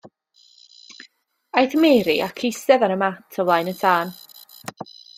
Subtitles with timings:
[1.61, 4.17] Aeth Mary ac eistedd ar y mat o flaen y tân.